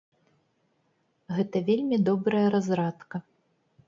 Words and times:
Гэта 1.39 1.61
вельмі 1.67 1.99
добрая 2.07 2.41
разрадка. 2.57 3.21